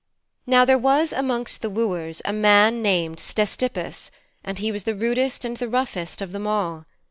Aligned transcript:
Now 0.47 0.65
there 0.65 0.79
was 0.79 1.13
amongst 1.13 1.61
the 1.61 1.69
wooers 1.69 2.23
a 2.25 2.33
man 2.33 2.81
named 2.81 3.17
Ctesippus, 3.19 4.09
and 4.43 4.57
he 4.57 4.71
was 4.71 4.81
the 4.81 4.95
rudest 4.95 5.45
and 5.45 5.55
the 5.57 5.69
roughest 5.69 6.23
of 6.23 6.31
them 6.31 6.47
all. 6.47 6.85